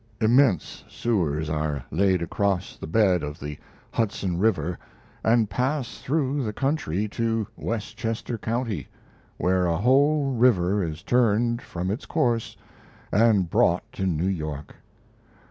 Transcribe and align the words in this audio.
Immense 0.19 0.83
sewers 0.89 1.47
are 1.47 1.83
laid 1.91 2.23
across 2.23 2.75
the 2.75 2.87
bed 2.87 3.21
of 3.21 3.39
the 3.39 3.59
Hudson 3.91 4.39
River, 4.39 4.79
and 5.23 5.47
pass 5.47 5.99
through 5.99 6.43
the 6.43 6.51
country 6.53 7.07
to 7.09 7.45
Westchester 7.55 8.35
County, 8.39 8.87
where 9.37 9.67
a 9.67 9.77
whole 9.77 10.31
river 10.31 10.83
is 10.83 11.03
turned 11.03 11.61
from 11.61 11.91
its 11.91 12.07
course 12.07 12.57
and 13.11 13.51
brought 13.51 13.83
to 13.91 14.07
New 14.07 14.25
York. 14.25 14.73